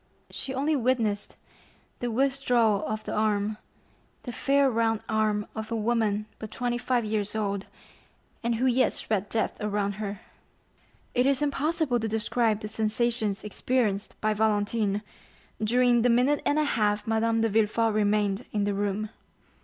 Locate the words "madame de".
17.05-17.49